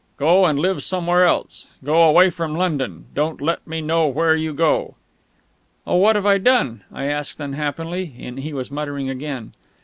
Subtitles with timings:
[0.17, 4.51] Go and live somewhere else go away from London don't let me know where you
[4.51, 4.95] go"
[5.85, 9.53] "Oh, what have I done?" I asked unhappily; and he was muttering again.